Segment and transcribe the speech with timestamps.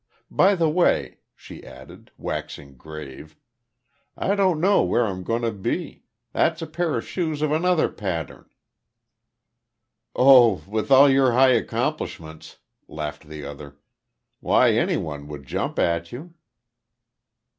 [0.31, 3.35] By the way," she added, waxing grave.
[4.17, 6.05] "I don't know where I'm going to be.
[6.33, 8.49] That's a pair of shoes of another pattern."
[10.15, 13.77] "Oh, with all your high accomplishments," laughed the other.
[14.39, 16.33] "Why any one would jump at you."